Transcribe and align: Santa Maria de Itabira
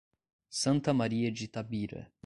Santa 0.49 0.93
Maria 0.95 1.31
de 1.31 1.43
Itabira 1.45 2.11